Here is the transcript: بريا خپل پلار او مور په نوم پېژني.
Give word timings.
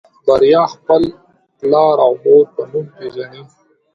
بريا 0.27 0.63
خپل 0.73 1.01
پلار 1.59 1.95
او 2.05 2.13
مور 2.23 2.45
په 2.53 2.61
نوم 2.71 2.85
پېژني. 2.95 3.41